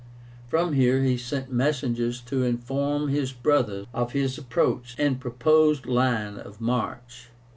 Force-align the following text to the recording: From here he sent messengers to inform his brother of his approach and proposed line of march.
From 0.47 0.73
here 0.73 1.03
he 1.03 1.15
sent 1.15 1.51
messengers 1.51 2.21
to 2.21 2.41
inform 2.43 3.09
his 3.09 3.31
brother 3.33 3.85
of 3.93 4.13
his 4.13 4.35
approach 4.39 4.95
and 4.97 5.19
proposed 5.19 5.85
line 5.85 6.39
of 6.39 6.59
march. 6.59 7.29